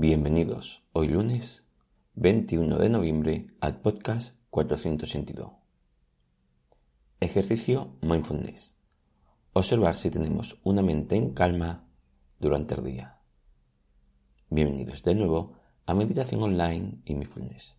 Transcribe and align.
Bienvenidos 0.00 0.84
hoy 0.92 1.08
lunes 1.08 1.66
21 2.14 2.78
de 2.78 2.88
noviembre 2.88 3.48
al 3.60 3.80
podcast 3.80 4.36
482. 4.50 5.50
Ejercicio 7.18 7.96
Mindfulness. 8.00 8.76
Observar 9.54 9.96
si 9.96 10.10
tenemos 10.10 10.60
una 10.62 10.82
mente 10.82 11.16
en 11.16 11.34
calma 11.34 11.88
durante 12.38 12.76
el 12.76 12.84
día. 12.84 13.18
Bienvenidos 14.50 15.02
de 15.02 15.16
nuevo 15.16 15.54
a 15.84 15.94
Meditación 15.94 16.44
Online 16.44 17.00
y 17.04 17.16
Mindfulness. 17.16 17.76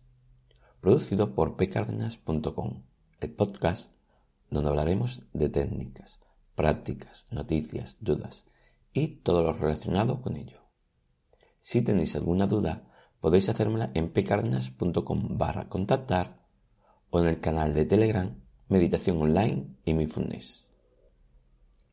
Producido 0.82 1.34
por 1.34 1.56
pcardenas.com, 1.56 2.82
el 3.20 3.32
podcast 3.32 3.94
donde 4.50 4.68
hablaremos 4.68 5.22
de 5.32 5.48
técnicas, 5.48 6.20
prácticas, 6.54 7.28
noticias, 7.30 7.96
dudas 8.00 8.44
y 8.92 9.08
todo 9.22 9.42
lo 9.42 9.54
relacionado 9.54 10.20
con 10.20 10.36
ello. 10.36 10.59
Si 11.60 11.82
tenéis 11.82 12.16
alguna 12.16 12.46
duda, 12.46 12.90
podéis 13.20 13.48
hacérmela 13.48 13.90
en 13.94 14.12
pcardenas.com 14.12 15.38
barra 15.38 15.68
contactar 15.68 16.40
o 17.10 17.20
en 17.20 17.26
el 17.28 17.40
canal 17.40 17.74
de 17.74 17.84
Telegram 17.84 18.34
Meditación 18.68 19.20
Online 19.20 19.76
y 19.84 19.94
Mindfulness. 19.94 20.70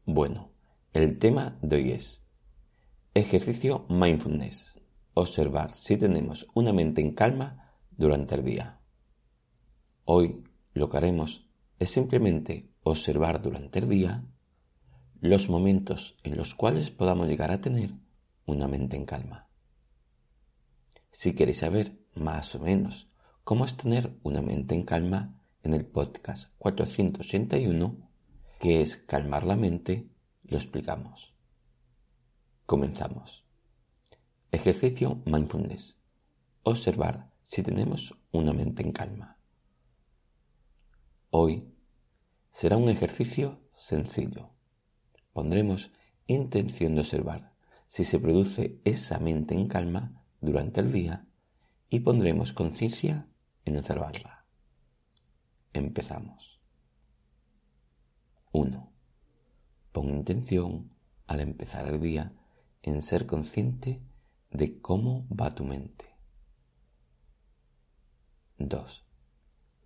Bueno, 0.05 0.52
el 0.93 1.20
tema 1.20 1.59
de 1.62 1.76
hoy 1.76 1.91
es 1.91 2.23
ejercicio 3.13 3.85
mindfulness. 3.90 4.80
Observar 5.13 5.73
si 5.73 5.98
tenemos 5.98 6.48
una 6.54 6.71
mente 6.71 7.02
en 7.02 7.13
calma 7.13 7.73
durante 7.91 8.35
el 8.35 8.45
día. 8.45 8.79
Hoy 10.05 10.43
lo 10.73 10.90
que 10.90 10.98
haremos 10.98 11.49
es 11.79 11.90
simplemente 11.90 12.71
observar 12.84 13.41
durante 13.41 13.79
el 13.79 13.90
día 13.90 14.23
los 15.20 15.49
momentos 15.49 16.18
en 16.23 16.38
los 16.38 16.55
cuales 16.55 16.91
podamos 16.91 17.27
llegar 17.27 17.52
a 17.52 17.59
tener 17.59 17.91
una 18.45 18.68
mente 18.68 18.95
en 18.95 19.05
calma. 19.05 19.46
Si 21.20 21.34
queréis 21.34 21.57
saber 21.57 21.98
más 22.13 22.53
o 22.53 22.59
menos 22.59 23.09
cómo 23.44 23.66
es 23.66 23.76
tener 23.76 24.16
una 24.21 24.43
mente 24.43 24.76
en 24.76 24.84
calma, 24.84 25.41
en 25.63 25.73
el 25.73 25.84
podcast 25.84 26.51
481, 26.60 27.98
que 28.60 28.84
es 28.84 28.98
calmar 28.98 29.43
la 29.43 29.55
mente, 29.55 30.12
lo 30.43 30.57
explicamos. 30.57 31.34
Comenzamos. 32.68 33.48
Ejercicio 34.51 35.23
mindfulness. 35.26 35.98
Observar 36.62 37.32
si 37.41 37.63
tenemos 37.63 38.13
una 38.32 38.54
mente 38.54 38.84
en 38.84 38.91
calma. 38.91 39.40
Hoy 41.32 41.73
será 42.51 42.77
un 42.77 42.90
ejercicio 42.90 43.60
sencillo. 43.76 44.51
Pondremos 45.34 45.90
intención 46.27 46.93
de 46.93 47.01
observar 47.01 47.54
si 47.88 48.04
se 48.04 48.20
produce 48.20 48.79
esa 48.85 49.18
mente 49.18 49.55
en 49.55 49.68
calma 49.68 50.23
durante 50.41 50.82
el 50.82 50.91
día 50.91 51.27
y 51.90 52.02
pondremos 52.02 52.54
conciencia 52.54 53.27
en 53.66 53.77
observarla. 53.77 54.46
Empezamos. 55.74 56.62
1. 58.52 58.91
Pon 59.91 60.10
intención 60.10 60.91
al 61.27 61.40
empezar 61.41 61.88
el 61.88 61.99
día 61.99 62.34
en 62.82 63.02
ser 63.02 63.26
consciente 63.26 64.02
de 64.52 64.79
cómo 64.79 65.28
va 65.29 65.53
tu 65.53 65.63
mente. 65.63 66.06
2. 68.57 69.06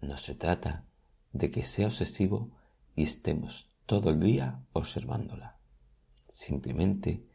No 0.02 0.18
se 0.18 0.36
trata 0.36 0.86
de 1.34 1.52
que 1.52 1.64
sea 1.64 1.88
obsesivo 1.88 2.52
y 2.96 3.04
estemos 3.04 3.70
todo 3.86 4.12
el 4.12 4.20
día 4.20 4.64
observándola. 4.74 5.60
Simplemente 6.28 7.28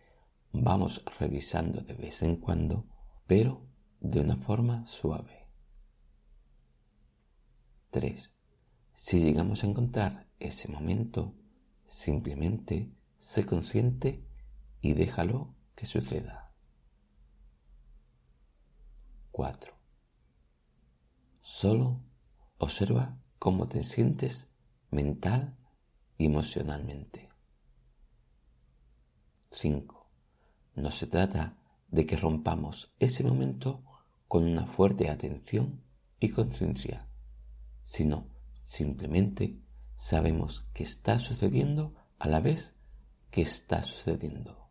vamos 0.52 1.04
revisando 1.18 1.82
de 1.82 1.94
vez 1.94 2.22
en 2.22 2.36
cuando 2.36 2.86
pero 3.26 3.66
de 4.00 4.20
una 4.20 4.36
forma 4.36 4.86
suave. 4.86 5.48
3. 7.90 8.32
Si 8.94 9.20
llegamos 9.20 9.62
a 9.62 9.66
encontrar 9.66 10.28
ese 10.38 10.68
momento, 10.68 11.34
simplemente 11.86 12.92
sé 13.18 13.46
consciente 13.46 14.24
y 14.80 14.92
déjalo 14.92 15.54
que 15.74 15.86
suceda. 15.86 16.54
4. 19.32 19.74
Solo 21.40 22.00
observa 22.58 23.18
cómo 23.38 23.66
te 23.66 23.84
sientes 23.84 24.50
mental 24.90 25.56
y 26.18 26.26
emocionalmente. 26.26 27.28
5. 29.50 30.10
No 30.74 30.90
se 30.90 31.06
trata 31.06 31.56
de 31.88 32.06
que 32.06 32.16
rompamos 32.16 32.92
ese 32.98 33.22
momento 33.24 33.82
con 34.28 34.44
una 34.44 34.66
fuerte 34.66 35.08
atención 35.08 35.82
y 36.20 36.30
conciencia, 36.30 37.08
sino 37.82 38.28
simplemente 38.64 39.60
sabemos 39.96 40.68
que 40.72 40.82
está 40.82 41.18
sucediendo 41.18 41.94
a 42.18 42.28
la 42.28 42.40
vez 42.40 42.74
que 43.30 43.42
está 43.42 43.82
sucediendo. 43.82 44.68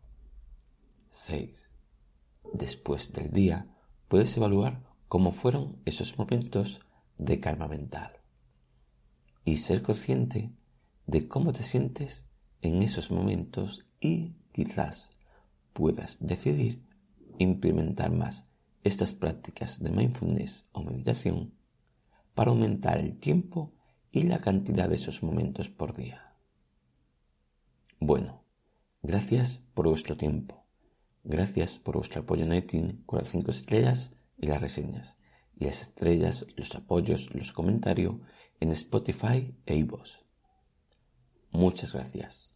6. 1.10 1.72
Después 2.52 3.12
del 3.12 3.30
día 3.30 3.74
puedes 4.08 4.36
evaluar 4.36 4.82
cómo 5.08 5.32
fueron 5.32 5.80
esos 5.84 6.18
momentos 6.18 6.80
de 7.18 7.40
calma 7.40 7.68
mental 7.68 8.20
y 9.44 9.58
ser 9.58 9.82
consciente 9.82 10.52
de 11.06 11.28
cómo 11.28 11.52
te 11.52 11.62
sientes 11.62 12.26
en 12.60 12.82
esos 12.82 13.10
momentos 13.10 13.86
y 14.00 14.34
quizás 14.52 15.10
puedas 15.72 16.18
decidir 16.20 16.84
implementar 17.38 18.10
más 18.10 18.48
estas 18.84 19.12
prácticas 19.12 19.82
de 19.82 19.90
mindfulness 19.90 20.66
o 20.72 20.82
meditación 20.82 21.54
para 22.34 22.50
aumentar 22.50 22.98
el 22.98 23.18
tiempo 23.18 23.72
y 24.12 24.22
la 24.22 24.38
cantidad 24.38 24.88
de 24.88 24.94
esos 24.94 25.22
momentos 25.22 25.70
por 25.70 25.94
día. 25.94 26.34
Bueno, 27.98 28.44
gracias 29.02 29.62
por 29.74 29.88
vuestro 29.88 30.16
tiempo. 30.16 30.64
Gracias 31.24 31.78
por 31.78 31.96
vuestro 31.96 32.22
apoyo 32.22 32.44
en 32.44 32.54
iTunes 32.54 32.96
con 33.04 33.18
las 33.18 33.30
5 33.30 33.50
estrellas 33.50 34.14
y 34.38 34.46
las 34.46 34.60
reseñas. 34.60 35.16
Y 35.58 35.64
las 35.64 35.80
estrellas, 35.80 36.46
los 36.56 36.74
apoyos, 36.74 37.34
los 37.34 37.52
comentarios 37.52 38.16
en 38.60 38.70
Spotify 38.72 39.54
e 39.64 39.76
iVoox. 39.76 40.20
Muchas 41.50 41.94
gracias. 41.94 42.54